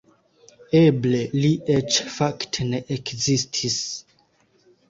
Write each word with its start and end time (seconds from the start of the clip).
Eble 0.79 1.19
li 1.43 1.51
eĉ 1.75 1.99
fakte 2.15 2.67
ne 2.73 2.81
ekzistis. 2.97 3.77